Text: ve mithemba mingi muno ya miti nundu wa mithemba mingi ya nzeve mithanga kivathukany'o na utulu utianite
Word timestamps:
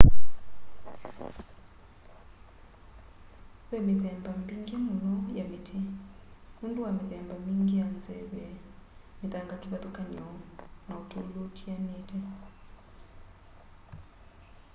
ve 3.71 3.77
mithemba 3.87 4.31
mingi 4.47 4.75
muno 4.85 5.11
ya 5.37 5.43
miti 5.51 5.79
nundu 6.59 6.79
wa 6.85 6.91
mithemba 6.97 7.35
mingi 7.45 7.73
ya 7.81 7.87
nzeve 7.97 8.43
mithanga 9.19 9.55
kivathukany'o 9.61 10.29
na 10.87 10.93
utulu 11.01 11.35
utianite 11.47 12.19